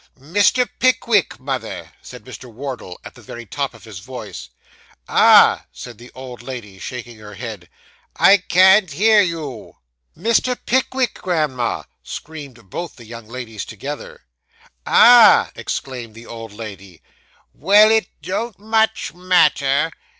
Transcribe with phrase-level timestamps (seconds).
[0.19, 0.67] 'Mr.
[0.79, 2.51] Pickwick, mother,' said Mr.
[2.51, 4.49] Wardle, at the very top of his voice.
[5.07, 7.69] 'Ah!' said the old lady, shaking her head;
[8.15, 9.75] 'I can't hear you.'
[10.17, 10.57] 'Mr.
[10.65, 14.21] Pickwick, grandma!' screamed both the young ladies together.
[14.87, 17.03] 'Ah!' exclaimed the old lady.
[17.53, 19.91] 'Well, it don't much matter.